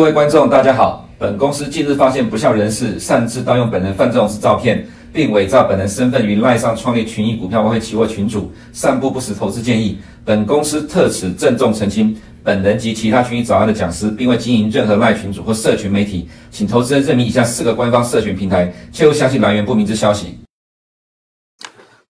[0.00, 1.06] 各位观众，大家好。
[1.18, 9.98] 本公司近日发现不肖人士擅自盗用本人范仲式照片，并伪造本人身份于赖上创立群益股票外汇期货群组，散布不实投资建议。
[10.24, 20.38] 本公司特此郑重澄清，本人及其他群益早安的讲师，并未经营任何赖群组或社群媒体，请投资人认明以下四个官方社群平台，切勿相信来源不明之消息。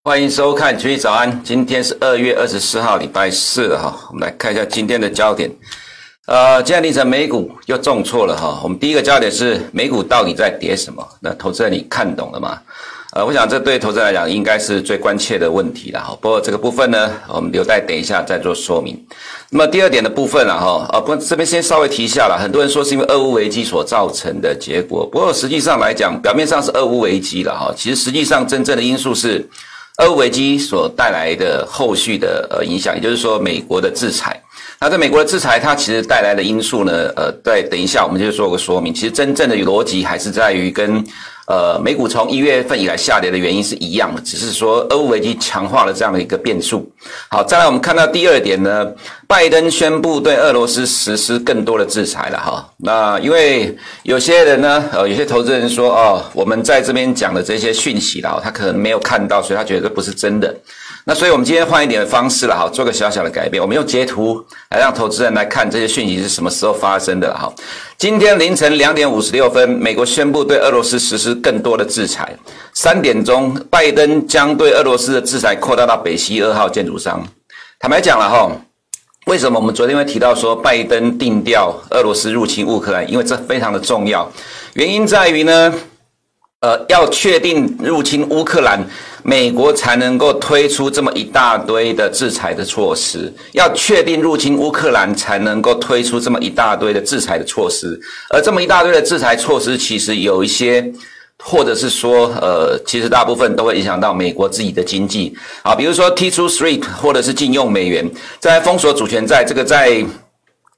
[0.04, 5.50] 欢迎收看群益早安，今天是二月二十四号，礼拜四哈，我们来看一下今天的焦点。
[6.30, 8.60] 呃，今天凌晨美股又重挫了哈。
[8.62, 11.04] 我们第一个焦点是美股到底在跌什么？
[11.18, 12.56] 那投资人你看懂了吗？
[13.14, 16.16] 呃，我想这对投资人来讲应该是最关切的问题了哈。
[16.20, 18.96] 不过这个部分呢，我们留待等一下再做说明。
[19.50, 22.38] 那么第二点的部分了哈，呃，不这边先稍微提一下了。
[22.40, 29.44] 很多人说是因为俄乌危机所造成的结果，不过实际上来讲，表面上是俄乌危机了哈，其实实际上真正的因素是
[29.98, 34.40] 俄乌危机所带来的后续的呃影响，也就是说美国的制裁。
[34.82, 38.94] 那在美国的制裁，它其实带来的因素呢，呃，对，等一下我们就做个说明。
[38.94, 41.04] 其实真正的逻辑还是在于跟，
[41.46, 46.90] 呃，美股从一月份以来下跌的原因是一样的，只是说俄乌危机强化了这样的一个变数。
[47.28, 48.90] 好，再来我们看到第二点呢，
[49.28, 52.66] 拜登宣布对俄罗斯实施更多的制裁了哈。
[52.78, 60.56] 那因为有些人呢，呃，有些投资人说，哦，我们在这边讲的这些讯息啦，他可能没有看到，所以他觉得这不是真的。
[61.04, 63.60] 那所以，我们今天换一点方式了哈，做个小小的改变。
[63.60, 67.50] 我们用截图来让投资人来看这些讯息是什么时候发生的哈。
[67.96, 72.36] 今天凌晨两点五十六分，美国宣布对俄罗斯实施更多的制裁。
[72.74, 77.26] 三点钟，拜登将对俄罗斯的制裁扩大到北溪二号建筑商。
[77.78, 78.50] 坦白讲了哈，
[79.26, 83.10] 为什么我们昨天会提到说拜登定调俄罗斯入侵乌克兰？
[83.10, 84.30] 因为这非常的重要。
[84.74, 85.74] 原因在于呢，
[86.60, 88.86] 呃，要确定入侵乌克兰。
[89.22, 100.90] 美国才能够推出这么一大堆的制裁的措施，要确定入侵乌克兰才能够推出这么一大堆的制裁的措施，而这么一大堆的制裁措施，其实有一些，
[101.38, 110.04] 或者是说，呃，其实大部分都会影响到美国自己的经济啊，比如说踢出 SWIFT，或者是禁用美元，在封锁主权债，这个在。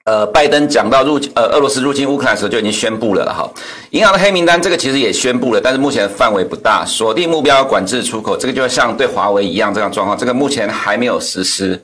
[0.04, 3.48] 呃，拜登讲到入呃俄罗斯入侵乌克兰的时候就已经宣布了了哈，
[3.90, 11.80] 银行的黑名单这个其实也宣布了，但是目前范围不大，锁定目标管制出口，这个就像对华为一样这样状况，这个目前还没有实施。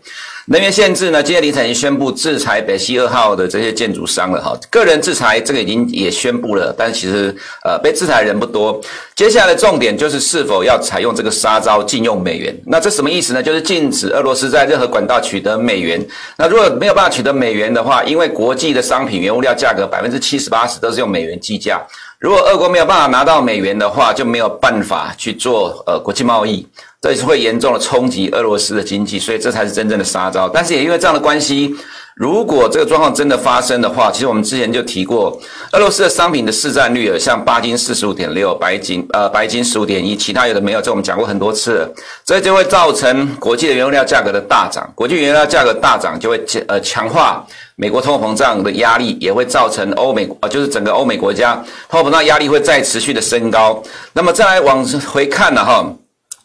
[0.51, 1.23] 能源限制呢？
[1.23, 4.59] 今天凌晨已经宣布制裁北溪二号的这些建筑商了哈。
[4.71, 8.81] 个人制裁这个已经也宣布了，但其实呃被制裁的人不多。
[9.15, 12.59] 接下来的重点就是是否要采用这个杀招禁用美元。
[12.65, 13.43] 那这什么意思呢？
[13.43, 16.03] 就是禁止俄罗斯在任何管道取得美元。
[16.39, 21.87] 那如果没有办法取得美元的话，因为国际的商品原物料价格百分之七十八十都是用美元计价。
[22.19, 26.67] 如果俄国没有办法拿到美元的话，就没有办法去做呃国际贸易。
[27.01, 30.49] 这也是会严重的冲击俄罗斯的经济，所以这才是真正的杀招。
[30.49, 31.73] 但是也因为这样的关系，
[32.19, 35.41] 如果这个状况真的发生的话，其实我们之前就提过，
[35.71, 41.89] 俄罗斯的商品的市占率，像巴金四十五点六，白金呃白金十五点一，其他有的没有，这我们讲过很多次了。
[42.25, 47.47] 这就会造成国际的原物料价格的大涨，国际原物料价格大涨就会呃强化
[47.77, 51.55] 美国通货膨胀的压力，也会造成欧美呃就是整个欧美国家
[51.89, 53.81] 通货膨胀压力会再持续的升高。
[54.12, 55.89] 那么再来往回看了哈。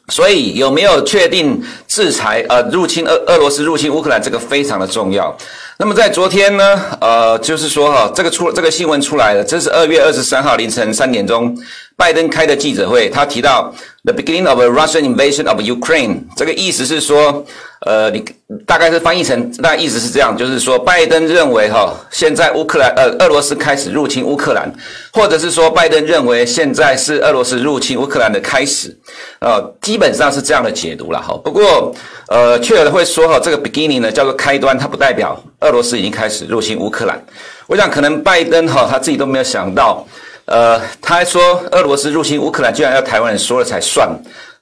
[0.09, 2.45] 所以有没有确定制裁？
[2.49, 5.33] 呃，入侵俄俄罗斯入侵乌克兰这个非常的重要。
[5.83, 11.53] 那么在昨天呢，呃，就是说哈，这个出这个新闻出来了，这是二月二十三号凌晨三点钟，
[11.97, 13.69] 拜登开的记者会，他提到
[14.03, 17.45] the beginning of a Russian invasion of Ukraine，这个意思是说。
[17.85, 18.23] 呃，你
[18.65, 24.73] 大概是翻译成，那意思是这样，就是说，拜登认为哈，现在乌克兰呃，俄罗斯开始入侵乌克兰，
[25.11, 28.97] 或者是说，拜登认为现在是俄罗斯入侵乌克兰的开始，
[29.39, 31.37] 呃，基本上是这样的解读了哈。
[31.43, 31.93] 不过，
[32.29, 37.21] 呃，却有人会说哈，这个 beginning 呢叫做开端，它不代表俄罗斯已经开始入侵乌克兰。
[37.67, 40.07] 我想可能拜登哈他自己都没有想到，
[40.45, 44.09] 呃，他还说俄罗斯入侵乌克兰，居然要台湾人说了才算。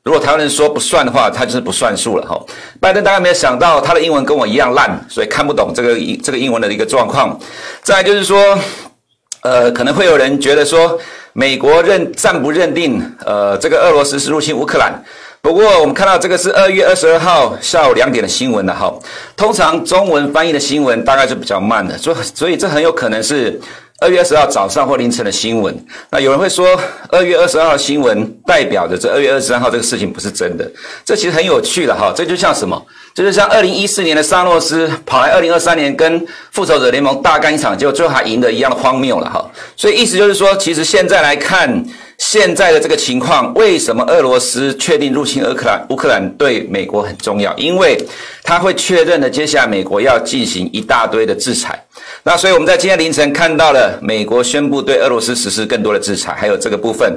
[0.03, 2.39] 如果台湾人说不算的话，他就是不算数了哈。
[2.79, 7.39] 拜登大概没有想到他的英文跟我一样烂，所以看不懂这个这个英文的一个状况。
[7.83, 8.57] 再就是说，
[9.41, 10.99] 呃，可能会有人觉得说，
[11.33, 14.91] 美国认暂不认定呃这个俄罗斯是入侵乌克兰。
[15.41, 18.93] 不过我们看到这个是二月二十二号下午两点的新闻了哈。
[19.35, 23.59] 通常中文翻译的新闻大概就比较慢的，所所以这很有可能是。
[24.03, 26.76] 二月二十号早上或凌晨的新闻，那有人会说，
[27.09, 30.67] 二月二十二号新闻代表着这二月二十三号这个事情不是真的，
[31.05, 32.84] 这其实很有趣了哈，这就像什么？
[33.14, 39.47] 这就像二零一四年的沙诺斯跑来二零二三年跟复仇者联盟大干一场，结果最后还赢得一样的荒谬了哈。
[39.78, 41.85] 所以意思就是说，其实现在来看。
[42.22, 45.84] 现在的这个情况，为什么俄罗斯确定入侵乌克兰？
[45.90, 47.97] 乌克兰对美国很重要，因为
[48.44, 51.84] 他会确认了接下来美国要进行一大堆的制裁。
[52.23, 57.12] 那所以我们在今天凌晨看到了美国宣布对俄罗斯实施更多的制裁，还有这个部分。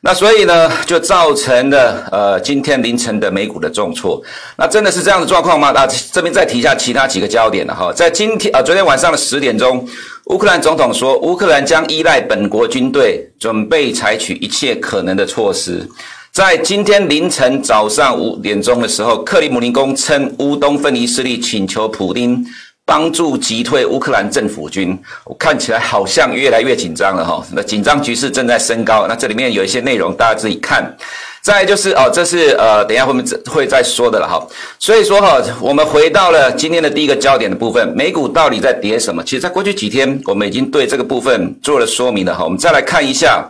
[0.00, 4.22] 那所以呢，就造成了呃今天凌晨的美股的重挫。
[4.56, 5.70] 那真的是这样的状况吗？
[5.74, 9.88] 那这边再提一下其他几个焦点了哈，在今天呃昨天晚上的十点钟。
[10.26, 15.86] 乌克兰总统说，乌克兰将依赖本国军队，准备采取一切可能的措施。
[16.30, 22.42] 在今天凌晨早上五点钟的时候，克里姆林宫称乌东分离势力请求普丁
[22.84, 24.98] 帮助击退乌克兰政府军。
[25.24, 29.06] 我看起来好像越来越紧张了哈，那紧张局势正在升高。
[29.08, 30.96] 那这里面有一些内容，大家自己看。
[31.42, 34.40] 再就是哦，这是呃，等一下我们会再说的了哈。
[34.78, 39.24] 所以说哈，我们回到了今天的第一个焦点的部分，美股到底在跌什么？
[39.24, 42.44] 其实，在过去几天，我们已经对这个部分做了说明了哈。
[42.44, 43.44] 我们再来看一下，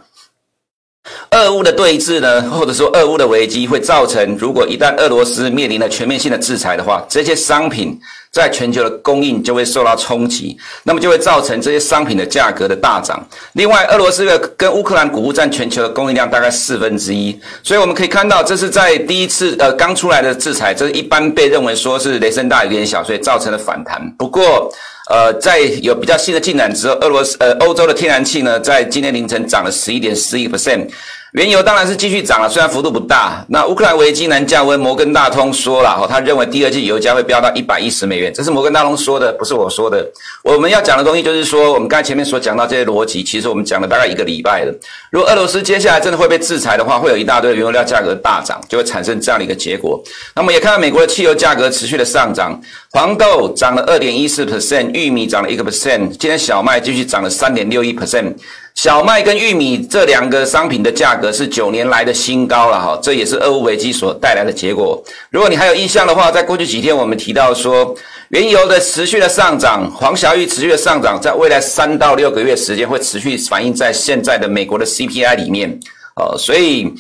[1.33, 7.99] 俄乌的对峙呢，或者说俄乌的危机会造成，如果一旦俄罗斯面临了全面性的制裁的话，这些商品。
[8.33, 13.23] 在全球的供应就会受到冲击，那么就会造成这些商品的价格的大涨。
[13.53, 24.01] 另外，俄罗斯的跟乌克兰谷物占全球的供应量大概四分之一，所以我们可以看到，这是在第一次呃刚出来的制裁，这一般被认为说是雷声大雨点小，所以造成了反弹。
[24.17, 24.67] 不过，
[25.11, 30.89] 呃，在有比较新的进展之后，俄罗斯呃欧洲的天然气呢，在今天凌晨涨了十一点四一 percent。
[31.33, 33.43] 原油当然是继续涨了，虽然幅度不大。
[33.49, 40.07] 那乌克兰危机难降温，摩根大通说了哈，他认为第二季油价会飙到一百一十美元，这是摩根大通说的，不是我说的。
[40.43, 44.75] 我们要讲的东西就是说，我们刚才前面所讲到这些逻辑，其实我们讲了大概一个礼拜了。
[45.11, 49.99] 如果俄罗斯接下来真的会被制裁的话，会有一大堆原油料价格大涨，就会产生这样的一个结果。
[50.35, 58.35] 那么也看到美国的汽油价格持续的上涨，黄豆涨了二点一四 percent，玉米涨了一个 percent，今天小麦继续涨了三点六一 percent。
[58.75, 65.01] 小麦跟玉米这两个商品的价格是九年来的新高了哈，这也是俄乌危机所带来的结果。
[65.31, 67.95] 如果你还有印象的话，在过去几天我们提到说，
[68.31, 75.79] 原油的持续的上涨，黄小玉持续的上涨，在未来三到六个月时间会持续反映在现在的美国的 CPI 里面，
[76.17, 76.93] 哦，所以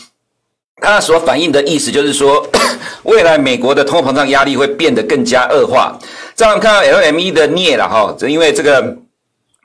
[0.76, 2.46] 它所反映的意思就是说，
[3.04, 5.98] 未来美国的通货膨胀压力会变得更加恶化。
[6.36, 8.98] 这样看到 LME 的镍了哈，因为这个。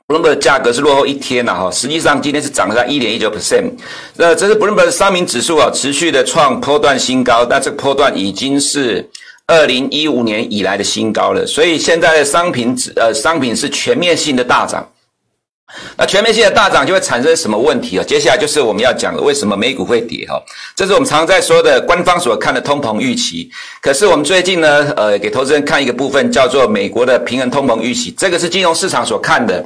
[0.08, 3.70] Bloomberg 的价格是落后一天了哈，实际上今天是涨了在一点一九 percent。
[4.16, 9.06] 那这是 Bloomberg 的商品指数啊，持续的创波段新高，但这个波段已经是
[9.46, 11.46] 二零一五年以来的新高了。
[11.46, 14.88] 所以现在的商品指呃商品是全面性的大涨。
[15.98, 18.04] 那全面性的大涨就会产生什么问题啊？
[18.08, 20.42] 接下来就是我们要讲的为什么美股会跌哈。
[20.74, 23.50] 这是我们常在说的官方所看的通膨预期。
[23.82, 29.62] 可是我们最近呢，呃，给投资人看一个部分叫做美国的平衡通膨预期，这个是金融市场所看的。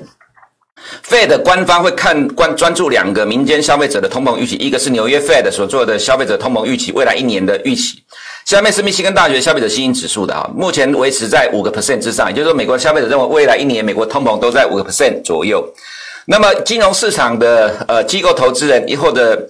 [1.07, 8.03] Fed 官方会看关专注两个民间消费者的通膨预期，一个是纽约 Fed 所做的消费者通膨预期，未来一年的预期。
[8.45, 15.65] 下面是密西根大学消费者信心指数的啊，目前维持在五个 percent 之上，也就是说，美国消费者认为未来一年美国通膨都在五个 percent 左右。
[16.27, 19.49] 那么金融市场的呃机构投资人或者。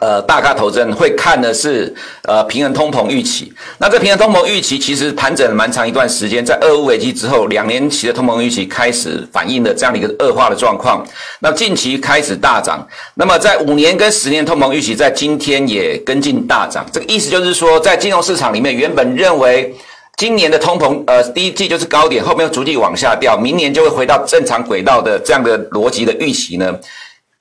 [0.00, 1.94] 呃，大咖投资人会看的是
[2.24, 3.52] 呃平衡通膨预期。
[3.78, 11.06] 那这平衡通膨预期其实盘整了蛮长一段时间，在俄乌危机之后，两年期的通膨预期开始反映了这样的一个恶化的状况。
[11.38, 12.84] 那近期开始大涨。
[13.14, 16.84] 那么在五年跟十年通膨预期在今天也跟进大涨。
[16.92, 19.72] 这个意思就是说，在金融市场里面，原本认为
[20.16, 26.72] 今年的通膨呃第一季就是高点，后面逐季往下掉，明年就会回到正常轨道的这样的逻辑的预期呢，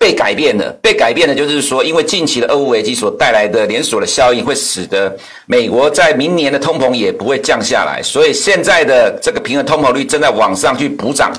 [0.04, 11.32] 被改变了，被改变的就是说，因为近期的俄乌危机所带来的连锁的效应，会使得美国在明年的通膨也不会降下来，所以现在的这个平衡通膨率正在往上去补涨，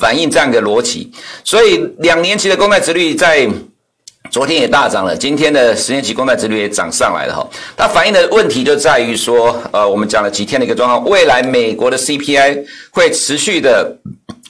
[0.00, 1.12] 反映这样的逻辑。
[1.44, 3.46] 所以两年期的公债殖率在
[4.30, 7.46] 昨天也大涨了，今天的十年期公债殖率也涨上来了哈。
[7.76, 13.94] 它反映的问题就在于说，呃，我们讲了几天的一个状况，未来美国的 CPI 会持续的。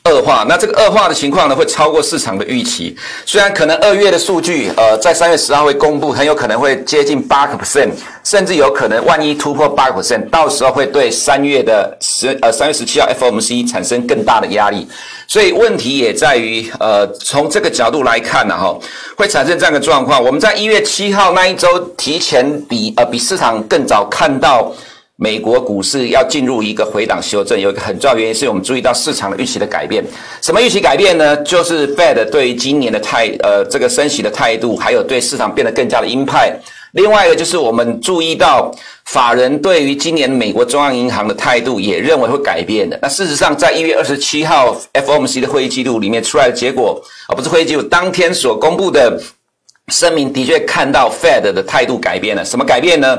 [0.08, 2.96] 恶化，那这个恶化的情况呢，会超过市场的预期。
[3.24, 7.90] 虽然可能二月的数据，呃，在三月十号会公布，很有可能会接近八个 percent，
[8.24, 14.88] 甚至有可能万一突破八个 percent，到时候会对三月的十呃三月十七号 FOMC 产生更大的压力。
[15.28, 18.78] 所以问题也在于，呃，从这个角度来看呢，哈，
[19.16, 20.22] 会产生这样的状况。
[20.22, 24.72] 我们在一月七号那一周提前比呃比市场更早看到。
[25.18, 30.04] 美国股市要进入一个回档修正，有一个很重要原因是我们注意到市场的预期的改变。
[30.42, 31.34] 什么预期改变呢？
[31.38, 36.54] 就是 Fed 对于今年的态，呃，这个升息的态度，还有对市场变得更加的鹰派。
[36.92, 38.70] 另外一个就是我们注意到
[39.06, 42.98] 法人对于今年美国中央银行的态度也认为会改变的。
[43.00, 49.18] 那事实上，在一月二十七号 FOMC 的会议记录里面出来的结果，而不是会议记录当天所公布的。
[49.88, 53.16] 声明的确看到 Fed 的态度改变了，什么改变呢？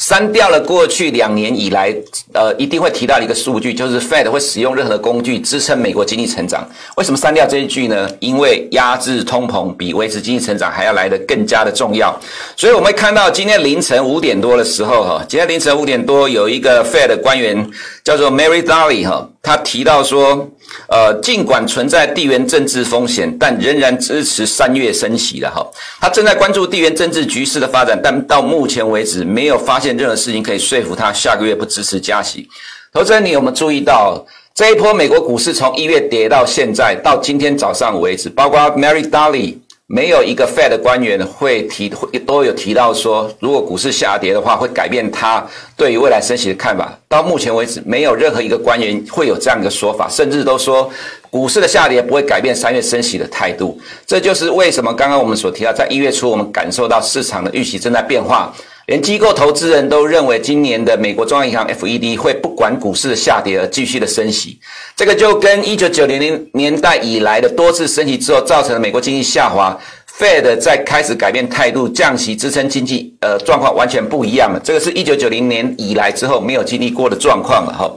[0.00, 1.94] 删掉了过去两年以来，
[2.32, 6.66] 呃，一定会提到一个数据，就是 Fed 会使用任何工具支撑美国经济成长。
[6.96, 8.08] 为什么删掉这一句呢？
[8.18, 12.18] 因为压制通膨比维持经济成长还要来得更加的重要。
[12.56, 17.70] 所以我们会看到今天凌晨五点多的时候，哈，今天凌晨五点多有一个 Fed 官员
[18.02, 20.48] 叫做 Mary Daly，哈，他提到说。
[20.86, 25.66] 呃，尽管存在地缘政治风险，但仍然支持三月升息的哈。
[26.00, 32.48] 他正在关注地缘政治局势的发展，但到目前为止没有发现任何事情可以说服他下个月不支持加息。
[32.92, 39.56] 投资人，你有没有注意到这一波美国股市从一月跌到现在，到今天早上为止，包括 Mary Daly。
[39.92, 45.44] 没有一个 Fed 的官员会提，会都有提到说，如果股市下跌的话，会改变他
[45.76, 46.96] 对于未来升息的看法。
[47.08, 50.88] 到目前为止，没有任何一个官员会有这样一个说法，甚至都说
[51.28, 53.80] 股市的下跌不会改变三月升息的态度。
[54.06, 58.54] 这就是为什么刚刚我们所提到，在一月初我们感受到市场的预期正在变化。
[58.90, 64.58] 连机构投资人都认为，今年的美国中央银行 FED 会不管股市的下跌而继续的升息。
[64.96, 69.78] 这个就跟一九九零年代以来的多次升息之后造成的美国经济下滑
[70.18, 74.58] ，Fed 在开始改变态度降息支撑经济，呃，状况完全不一样了。
[74.58, 77.88] 这个是一九九零年以来之后没有经历过的状况了，哈。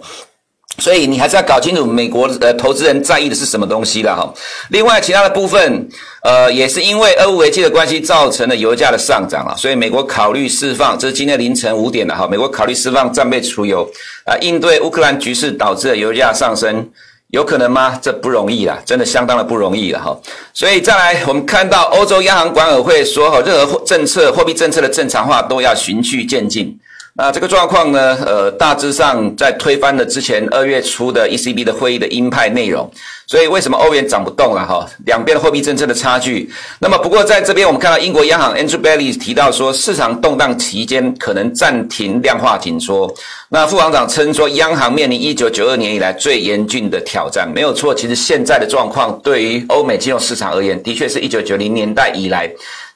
[0.80, 4.34] 所以你还是要搞清楚美国呃投资人在意的是什么东西了哈。
[4.70, 5.88] 另外，其他的部分，
[6.24, 9.53] 呃，也是因为俄乌危机的关系造成了油价的上涨啊。
[9.56, 12.27] 所以美国考虑释放，这是今天凌晨五点的哈。
[12.27, 13.88] 美国考虑释放战备储油
[14.25, 16.89] 啊，应对乌克兰局势导致的油价上升，
[17.30, 18.00] 有可能吗？
[18.01, 20.20] 这不容易啦，真的相当的不容易了哈。
[20.56, 26.75] 所以再来，我们看到欧洲央行管委会说，任何政策、货币政策的正常化都要循序渐进。
[27.15, 32.89] 那这个状况呢，呃，大致上在推翻了之前二月初的 ECB 的会议的鹰派内容，
[33.27, 34.84] 所以为什么欧元涨不动了哈？
[35.05, 36.50] 两边的货币政策的差距。
[36.79, 43.13] 那么不过在这边我们看到英国央行 Andrew Bailey 提到说，市场动荡期间可能暂停量化紧缩。
[43.50, 47.93] 那副行长称说，央行面临一九九二年以来最严峻的挑战，没有错。
[47.93, 52.51] 其实现在的状况对于欧美金融市场而言，的确是一九九零年代以来。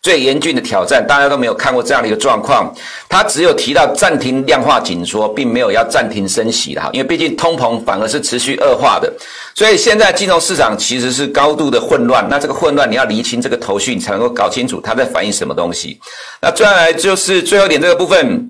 [0.08, 2.74] 最严峻的挑战，大家都没有看过这样的一个状况。
[3.10, 9.12] 他只有提到暂停量化紧缩，并没有要暂停升息的哈，因为毕竟通膨反而是持续恶化的。
[9.54, 12.26] 所以现在金融市场其实是高度的混乱。
[12.30, 16.00] 那这个混乱，你要厘清这个头绪，你才能够搞清楚它在反映什么东西。
[16.42, 18.50] 那接下来就是最后一点这个部分，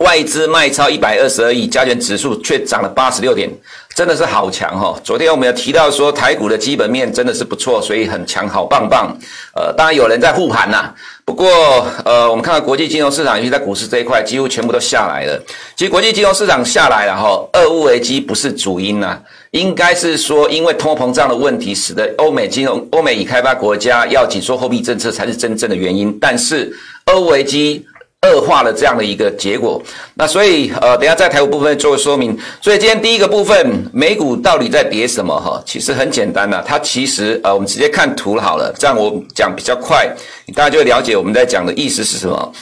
[0.00, 3.48] 外资卖超一百二十二亿，加权指数却涨了八十六点。
[3.94, 5.00] 真的是好强哈！
[5.04, 9.16] 昨天我们有提到说台股的基本面真的是不错，所以很强，好棒棒。
[9.54, 10.92] 呃，当然有人在护盘呐。
[11.24, 15.40] 不过，呃，我们看到国际金融市场，尤其在股市这一块，几乎全部都下来了。
[15.76, 19.16] 其实国际金融市场下来了哈，俄乌危机不是主因呐，
[19.52, 26.18] 应该是说因为通货膨胀的问题，使得欧美金融、欧美已开发国家要紧缩货币政策才是真正的原因。
[26.20, 27.86] 但是，俄乌危机。
[28.30, 29.82] 恶化了这样的一个结果，
[30.14, 32.36] 那所以呃，等下在台股部分做个说明。
[32.60, 35.34] 所以今天第一个部分，美股到底在跌什么？
[35.38, 40.08] 哈，其实很简单呐，它其实呃，我们直接看图好了，这样我讲比较快，
[40.54, 42.52] 大家就了解我们在讲的意思是什么。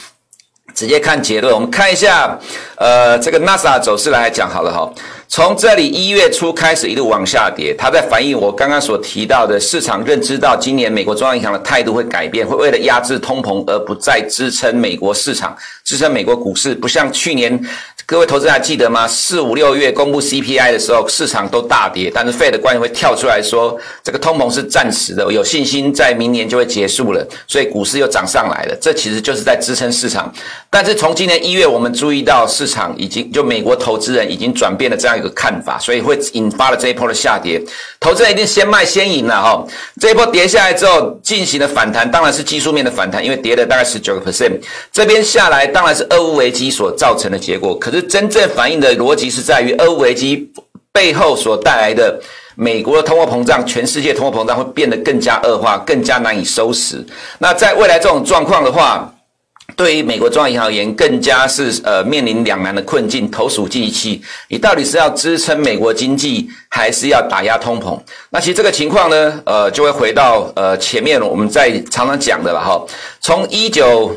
[0.73, 2.39] 直接看结论，我们看一下
[2.77, 4.91] 呃，这个 NASA 走势来讲好了哈。
[5.27, 17.59] 从这里一月初开始一路往下跌，它在反映我刚刚所提到的市场认知到今年美国中央银行的态度会改变，会为了压制通膨而不再支撑美国市场，支撑美国股市，不像去年。
[18.05, 19.07] 各位投资人还记得吗？
[19.07, 28.75] 四五六月公布 CPI 的时候，市场都大跌，但是 Fed 的官员会跳出来说，这个通膨是暂时的，有信心在明年就会结束了，所以股市又涨上来了。
[28.81, 30.31] 这其实就是在支撑市场。
[30.69, 37.63] 但是从今年一月，我们注意到市场已经就美国投资人已经转变了这样一个看法，所以会引发了这一波的下跌。
[38.01, 39.65] 投资人一定先卖先赢了哈。
[40.01, 44.59] 这一波跌下来之后，进行了反弹，当然是技术面的反弹，因为跌了大概十九个 percent。
[44.91, 47.92] 这边下来当然是俄乌危机所造成的结果，可。
[47.99, 50.51] 是真正反映的逻辑是在于俄乌危机
[50.91, 52.19] 背后所带来的
[52.55, 57.03] 美国的通货膨胀，全世界通货膨胀会变得更加恶化，更加难以收拾。
[57.39, 59.11] 那在未来这种状况的话，
[59.75, 64.21] 对于美国中央银行而言，更加是呃面临两难的困境，投鼠忌器。
[64.49, 67.99] 你到底是要支撑美国经济，还是要打压通膨？
[68.29, 72.79] 那其实这个情况呢，呃，就会回到呃前面我们在常常讲的了哈，
[73.19, 74.15] 从一九。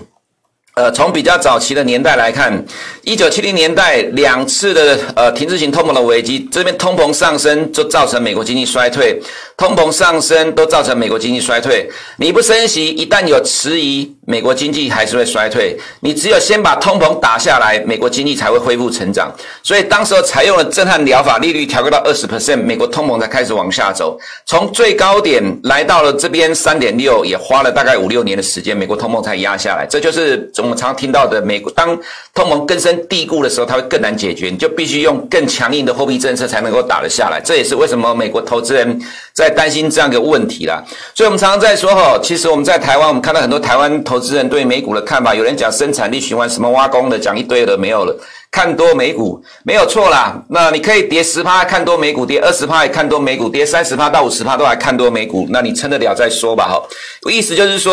[0.76, 2.62] 呃，从比较早期的年代来看，
[3.02, 9.18] 一九七零年代两次的呃停滞型通膨的危机，这边通膨上升就造成美国经济衰退，
[9.56, 11.88] 通膨上升都造成美国经济衰退。
[12.18, 15.78] 你不升息，一旦有迟疑，美国经济还是会衰退。
[16.00, 19.32] 你只有先把通膨打下来，美国经济才会恢复成长。
[19.62, 24.18] 所以当时候采用了震撼疗法，利率调高到二十 percent，美国通膨才开始往下走。
[24.44, 29.86] 从最高点来到了这边三点六，也花了大概五六年的时间，美国通膨才压下来。
[29.88, 31.96] 这就是我们常听到的，美国当
[32.34, 37.40] 通膨根深蒂固的时候，它会更难解决，你就必须用更强硬的货币政策才能够打得下来。
[37.44, 39.00] 这也是为什么美国投资人
[39.36, 40.82] 在担心这样一个问题啦。
[41.14, 48.18] 所以我们常常在说哈，其实我们在台湾，我们看到很多台湾投资人对美股的看法，有人讲生产力循环，什么挖工的，讲一堆的没有了，
[48.50, 50.42] 看多美股没有错啦。
[50.48, 56.82] 那你可以跌十趴看多美股，跌二十趴也看多美股，跌三十趴到五十趴都还看多美股，那你撑得了再说吧哈。
[57.30, 57.92] 意思就是说。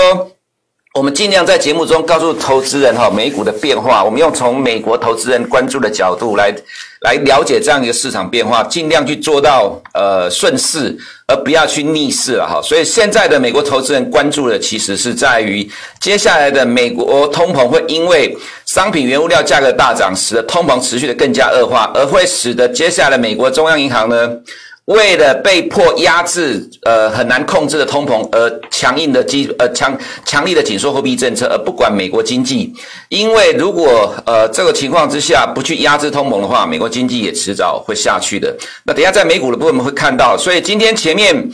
[0.93, 6.53] 我们尽量在节目中告诉投资人哈，美股的变化，我们用从美国投资人关注的角度来
[7.01, 10.95] 来了解这样一个市场变化，尽量去做到呃顺势，
[11.25, 12.61] 而不要去逆势了哈。
[12.61, 15.67] 所以现在的美国投资人关注的其实是在于
[15.99, 24.29] 接下来的美国通膨会因为商品原物料价格大涨，使得通膨持续的更加恶化，而会使得接下来美国中央银行呢。
[24.85, 32.73] 为了被迫压制，呃，很难控制的通膨，而强硬的基，呃，强强力的紧缩货币政策，而不管美国经济，
[33.09, 38.53] 因为如果呃这个情况之下不去压制通膨的话，美国经济也迟早会下去的。
[38.83, 41.49] 那等下在美股的部分我们会看到，所以今天前面。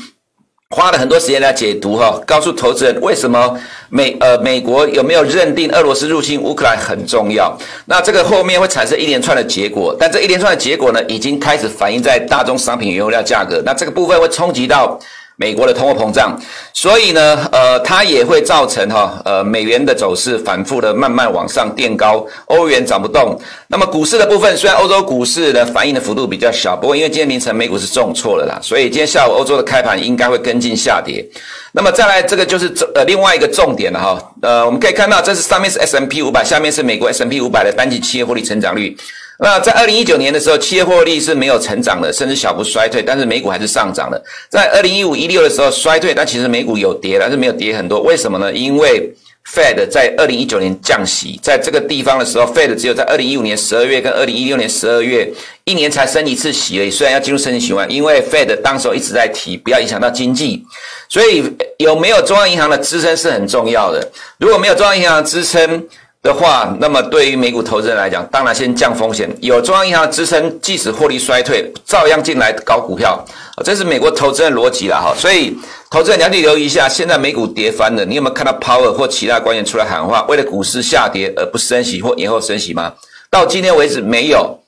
[0.75, 3.59] 花了很多时间来解读哈，告诉投资人为什么
[3.89, 7.57] 美呃美国有没有认定俄罗斯入侵乌克兰很重要。
[7.85, 13.59] 那这个后面会产生一连串的结果，但这一连串的结果呢，已经开始反映在大宗商品原物料价格。
[13.65, 14.99] 那这个部分会冲击到。
[15.39, 16.38] 美国的通货膨胀，
[16.74, 23.39] 所以呢，呃，它也会造成哈，呃，美元的走势反复的慢慢往上垫高，欧元涨不动。
[23.69, 31.25] 那么股市的部分，虽然欧洲股市的反应的幅度比较小，不过因为今天凌晨美股是重挫了啦，所以今天下午欧洲的开盘应该会跟进下跌。
[31.72, 38.98] 那么再来，这个就是呃另外一个重点了哈，呃，我们可以看到，这是上面是 S M P 五百下面是美国 S M P 五百的单季企业获利成长率。
[39.41, 44.22] 那在二零一九年的时候，企业获利是没有成长的，甚至小幅衰退，但是美股还是上涨的。
[44.50, 48.01] 在二零一五一六的时候衰退，但其实美股有跌，但是没有跌很多。
[48.01, 48.51] 为什么呢？
[48.51, 49.10] 因为
[49.51, 55.31] Fed 在二零一九年降息，在这个地方的时候，Fed 只有在二零一五年十二月跟二零一六年十二月
[55.63, 56.91] 一年才升一次息而已。
[56.91, 60.63] 虽然要进入升息循环，因为 Fed 当时候一直在提不要影响到经济，
[61.07, 61.44] 所以
[61.77, 64.05] 有没有中央银行的支撑是很重要的。
[64.37, 65.87] 如果没有中央银行的支撑，
[66.22, 73.24] 的话，那么对于美股投资人来讲，当然先降风险，有中央银行的支撑，即使获利衰退，照样进来搞股票，
[73.64, 75.14] 这是美国投资人逻辑了哈。
[75.18, 75.58] 所以，
[75.90, 82.94] 投资人你要留意一下，现在美股跌翻了，你有没有看到 Power 或其他官员出来喊话，为了股市下跌而不升息或延后升息吗？
[83.29, 84.60] 到今天为止没有。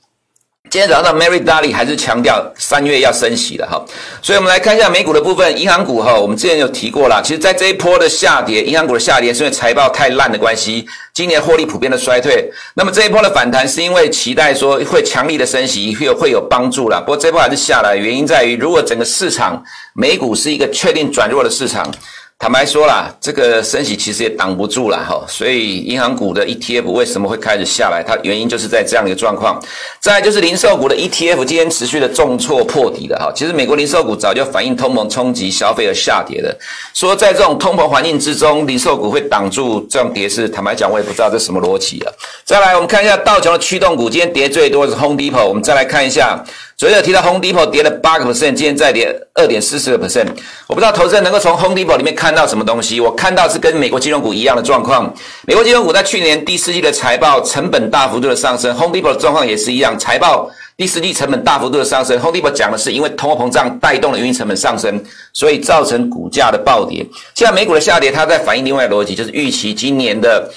[0.72, 3.84] 今天早上 Mary Daly 还是强调三月要升息的哈，
[4.22, 12.50] 所以我们来看一下美股的部分，银行股哈，我们之前有提过了，其实在这一波的下跌，银行股的下跌是因为财报太烂的关系，今年获利普遍的衰退。
[12.74, 19.62] 那么这一波的反弹是因为期待说会强力的升息会有会有帮助了，不过这波还是下来，原因在于如果整个市场
[19.94, 21.94] 美股是一个确定转弱的市场。
[22.42, 28.04] 坦白说啦，这个升息其实也挡不住了哈，所以银行股的 ETF 为什么会开始下来？
[28.04, 29.62] 它原因就是在这样一个状况。
[30.00, 36.58] 再就是零售股的 ETF 今天持续的重挫破底的哈，其实美国零售股早就反映通膨冲击消费而下跌的。
[36.96, 42.12] 说在这种通膨环境之中，零售股会挡住这种跌势，坦白讲我也不知道这什么逻辑啊。
[42.44, 46.44] 再来我们看一下道琼的驱动股，今天跌最多是 Home Depot，我们再来看一下。
[46.82, 50.26] 昨天有提到 Home Depot 跌了八个 percent，今天再跌二点四四个 percent。
[50.66, 53.00] 我不知道投资人能够从 Home Depot 里面看到什么东西。
[53.00, 55.14] 我看到是跟美国金融股一样的状况。
[55.46, 62.20] 美国金融股在去年第四季的财报成本大幅度的上升，Home Depot 的状况也是一样，财报第四季成本大幅度的上升。
[62.20, 65.00] Home Depot 讲的是因为通货膨胀带动了运营成本上升，
[65.34, 67.06] 所以造成股价的暴跌。
[67.36, 70.52] 现在美股的下跌，它在反映另外逻辑，就是预期今年的。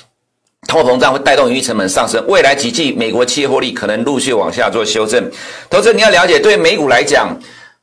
[0.67, 5.31] 通货膨胀会带动营运成本上升，未来几季美国企业获利可能陆续往下做修正。
[5.71, 7.29] 投资你要了解，对美股来讲，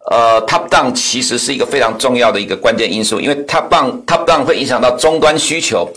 [0.09, 5.87] 呃，top down 其实是一个非常重要的一个关键因素，因为 top down top down 会影响到终端需求。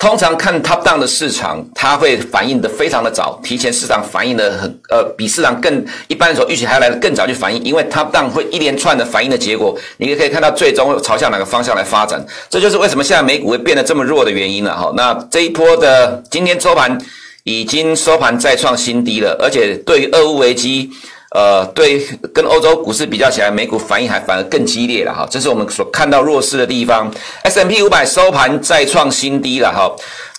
[0.00, 14.90] 通常看 top down 的市场，它会反应的非常的早，提前市场反应的很，呃，比市场更一般的时候预期还要来的更早去反应，因为 top down 会一连串的反应的结果，你也可以看到最终朝向哪个方向来发展，这就是为什么现在美股会变得这么弱的原因了哈。
[14.96, 16.98] 那这一波的今天收盘
[17.44, 20.90] 已经收盘再创新低了，而且对于俄乌危机。
[21.30, 27.08] 呃，对，跟欧洲股市比较起来，美股反应还反而更激烈了哈，这是我们所看到弱势的地方。
[27.44, 29.88] S&P 500收盘再创新低了哈，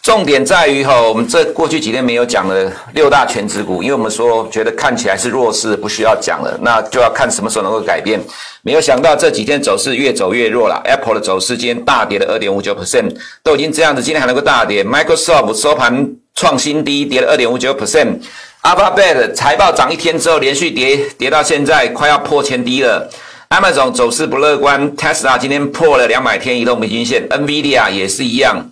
[0.04, 8.19] 重点在于哈，我们这过去几天没有讲的六大权值股，因为我们说觉得看起来是弱势，不需要讲了，那就要看什么时候能够改变。
[8.62, 14.84] 没有想到这几天走势越走越弱了，Apple 的走势今天大跌了二点五九 percent，都已经这样子，今天还能够大跌。
[14.84, 18.17] Microsoft 收盘创新低，跌了二点五九 percent。
[18.63, 23.10] Alphabet 财报涨一天之后连续跌，跌到现在快要破前低了。
[23.50, 28.69] Amazon 走势不乐观，Tesla 今天破了两百天移动平均线，NVIDIA 也是一样。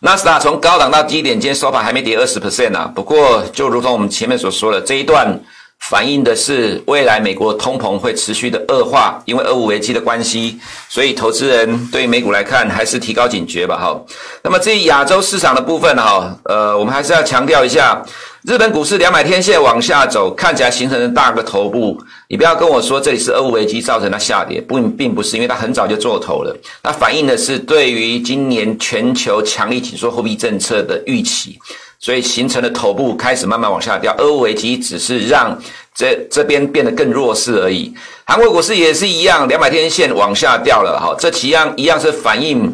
[0.00, 2.92] 纳斯达从高档到低点，今天收盘还没跌二十 percent 啊。
[2.94, 5.40] 不过，就如同我们前面所说的，这一段
[5.88, 13.78] 反映的是未来美国通膨会持续的恶化，因为俄乌危机的关系，所以投资人对美股来看还是提高警觉吧。
[13.78, 13.98] 哈，
[14.42, 18.04] 那么至于亚洲市场的部分哈，呃，我们还是要强调一下。
[18.46, 21.98] 日本股市两百天线往下走，看起来形成了大个头部。
[22.28, 26.54] 你不要跟我说这里是俄乌危机造成它下跌，不，并不是，因为它很早就做头了。
[26.82, 31.58] 它反映的是对于今年全球强力紧缩货币政策的预期，
[31.98, 34.14] 所以形成了头部开始慢慢往下掉。
[34.18, 35.58] 俄乌危机只是让
[35.94, 37.94] 这这边变得更弱势而已。
[38.26, 41.00] 韩国股市也是一样，两百天线往下掉了。
[41.00, 42.70] 哈，这其样一样是反映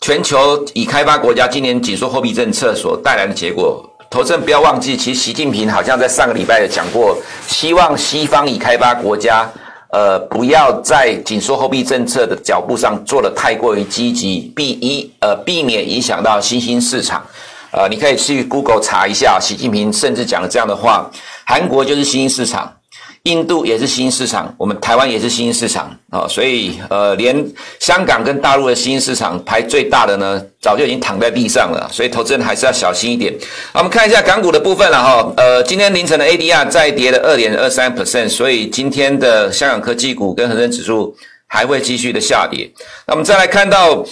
[0.00, 3.86] 全球已开发国家今年紧缩货币政策所带来的结果。
[4.10, 9.48] 投资人不要忘记，其实习近平好像在上个礼拜有讲过，希望西方已开发国家，
[9.90, 17.24] 呃，不要在紧缩货币政策的脚步上做得太过于积极，避一呃避免影响到新兴市场。
[17.70, 21.08] 呃，你可以去 Google 查一下，习近平甚至讲了这样的话，
[21.46, 22.79] 韩国就是新兴市场。
[23.24, 27.36] 印度也是新兴市场，我们台湾也是新兴市场啊，所以呃，连
[27.78, 33.34] 香港跟大陆的新兴市场排最大的呢，早就已经躺在地上了，所以投资人还是要小心一点。
[33.74, 41.14] 我们看一下港股的部分了哈，呃，今天凌晨的 ADR 再跌了二点二三 percent，所以今天的香港科技股跟恒生指数
[41.46, 42.70] 还会继续的下跌。
[43.06, 44.04] 那我们再来看到。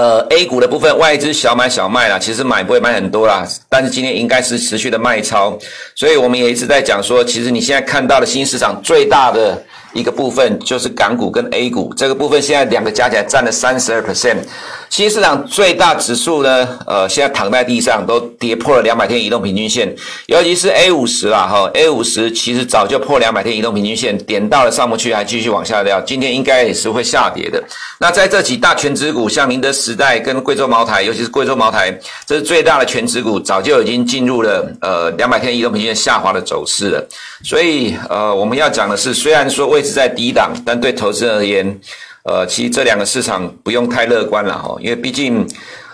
[0.00, 5.58] 呃，A 股的部分外资小买小卖啦，其实买不会买很多啦，但是今天应该是持续的卖超，
[5.94, 9.62] 所以我们也一直在讲说，其实你现在看到的新市场最大的。
[9.92, 14.36] 一个部分就是港股跟 A 股这个部分，现在两个加起来占了三十二 percent。
[14.90, 19.94] 新市场最大指数呢，呃，现在躺在地上，都跌破了两百天移动平均线，
[20.26, 27.62] 尤其是 A 五十啦，哈，A 五十其实早就破两百天移动平均线，点到了上不去，还继续往下掉，今天应该也是会下跌的。
[28.00, 37.08] 那在这几大权值股，像宁德时代跟贵州茅台，尤其是贵州茅台，这是最大的权值股，早就已经进入了呃两百天移动平均线下滑的走势了。
[37.44, 41.80] 所以呃，我们要讲的是，虽然说位置在低档，但对投资人而言，
[42.22, 45.46] 呃，其实这两个市场不用太乐观了哈，因为毕竟，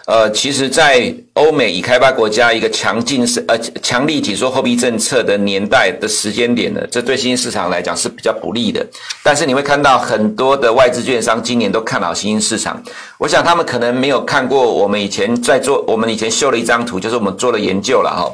[0.07, 8.85] 呃，其实，在欧美已开发国家一个强劲是呃强力紧缩货币政策的年代的时间点呢，这对新兴市场来讲是比较不利的。
[9.23, 12.83] 但是你会看到很多的外资券商今年都看好新兴市场，
[13.19, 18.33] 我想他们可能没有看过我们以前在做，我们以前秀了一张图，就是我们做了研究了哈。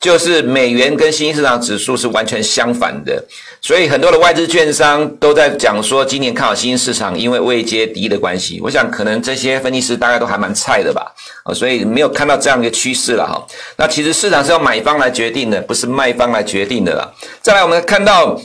[0.00, 3.20] 就是美元跟新兴市场指数是完全相反的，
[3.60, 8.60] 所以很多的外资券商都在讲说，今年看好新兴市场，因为未接低的关系。
[8.62, 11.12] 我想可能这些分析师大概都还蛮菜的吧，
[11.52, 13.44] 所以没有看到这样一个趋势了哈。
[13.76, 17.12] 那其实市场是要买方来决定的，不是卖方来决定的啦。
[17.42, 18.40] 再来，我们看到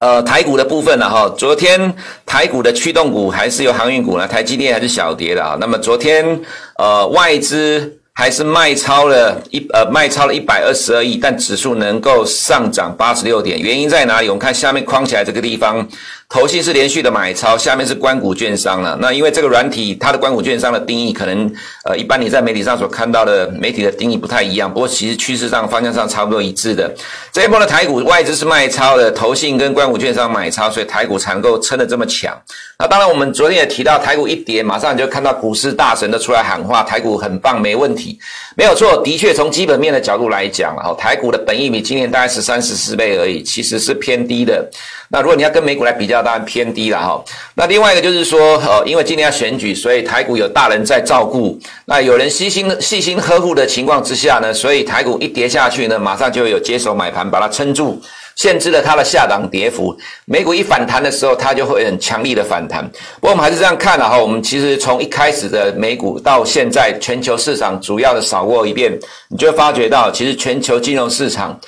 [0.00, 5.54] 呃台股的部分了哈，昨天台股的驱动股还是有航运股呢，台积电还是小跌的啊。
[5.60, 6.40] 那么昨天
[6.78, 7.94] 呃外资。
[8.18, 14.28] 还是卖超了一呃卖超了一百二十二亿，但指数能够上涨八十六点，原因在哪里？
[14.28, 15.86] 我们看下面框起来这个地方。
[16.30, 18.94] 投信是连续的买超，下面是关股券商了。
[19.00, 21.50] 那因为这个软体，它的关股券商的定义可能，
[21.86, 24.70] 呃，一般你在媒体上所看到的媒体的定义不太一样。
[24.70, 26.94] 不过其实趋势上方向上差不多一致的。
[27.32, 32.38] 这一波的台股外资是卖超的，投信跟关股券商买超，所以台股才能够撑得这么强。
[32.78, 38.18] 那当然，我们昨天也提到台股一跌，马上就看到股市大神都出来喊话，台股很棒，没问题，
[38.54, 38.98] 没有错。
[39.02, 44.68] 的确，从基本面的角度来讲，哈，台股的本益比今年大概是三十四倍而已，其实是偏低的。
[45.08, 47.22] 那如果你要跟美股来比较，当然偏低了哈。
[47.54, 58.00] 那另外一个就是说，呃，因为今年要选举，所以台股有大人在照顾，那有人细心细心呵护的情况之下呢，所以台股一跌下去呢，马上就有接手买盘把它撑住，
[58.36, 59.96] 限制了它的下档跌幅。
[60.24, 62.88] 美股一反弹的时候，它就会很强力的反弹。
[63.20, 68.92] 不过我们还是这样看了哈，我们其实从一开始的美股到现在全球市场主要的扫过一遍，
[69.28, 71.58] 你就会发觉到，其实全球金融市场。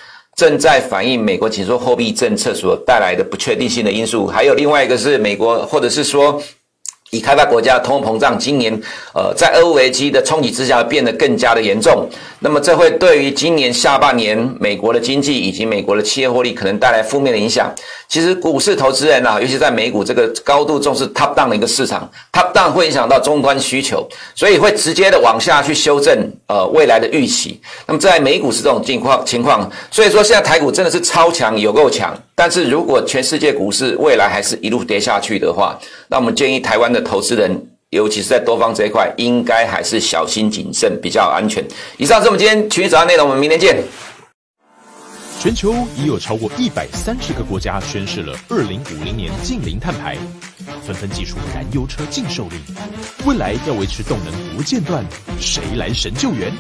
[0.41, 6.43] 正在反映美国紧缩货币政策所带来的不确定性的因素，还有另外一个是美国，或者是说
[7.11, 8.73] 以开发国家通货膨胀今年，
[9.15, 12.09] 呃，在俄乌危机的冲击之下变得更加的严重。
[12.39, 17.71] 那么这会对于今年下半年美国的经济以及美国的企业获利可能带来负面的影响。
[18.09, 27.61] 其实股市投资人啊，尤其在美股这个高度重视 top down 的一个市场，top down 会影响到终端需求，所以会直接的往下去修正呃未来的预期。
[27.87, 32.17] 那么在美股是这种情况情况，所以说现在台股真的是超强，有够强。
[32.43, 37.55] 但是如果全世界股市未来还是一路跌下去的话，那我们建议台湾的投资人，
[37.91, 41.63] 尤其是在多方这一块，应该还是小心谨慎比较安全。
[41.99, 43.77] 以上是我们今天群益早上内容，我们明天见。
[45.39, 50.17] 全球已有超过一百三十个国家宣示了二零五零年净零碳排，
[50.83, 52.59] 纷纷祭出燃油车禁售令。
[53.27, 55.05] 未来要维持动能不间断，
[55.39, 56.51] 谁来神救援？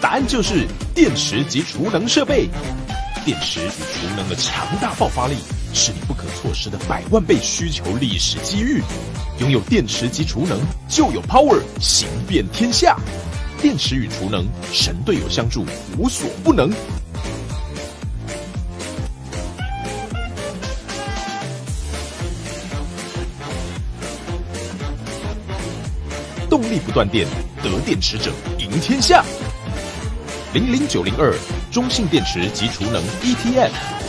[0.00, 2.48] 答案就是电池及储能设备。
[3.24, 5.36] 电池与储能的强大爆发力，
[5.72, 8.82] 是你不可错失的百万倍需求历史机遇。
[9.38, 12.96] 拥有电池及储能，就有 power 行遍天下。
[13.60, 15.64] 电池与储能，神队友相助，
[15.96, 16.68] 无所不能。
[26.50, 27.28] 动力不断电，
[27.62, 29.24] 得电池者赢天下。
[30.52, 31.34] 零零九零二
[31.70, 34.01] 中信电池及储能 ETF。